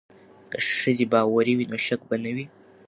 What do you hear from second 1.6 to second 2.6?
نو شک به نه وي.